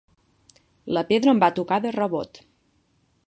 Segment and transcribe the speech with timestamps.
[0.97, 2.43] La pedra em va tocar de rebot.